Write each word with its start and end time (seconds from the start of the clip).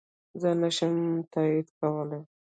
زه 0.39 0.47
يي 0.53 0.57
نشم 0.61 0.95
تاييد 1.33 1.67
کولی 1.79 2.19